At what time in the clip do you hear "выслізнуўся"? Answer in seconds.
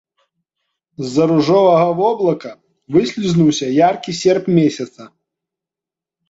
2.97-3.65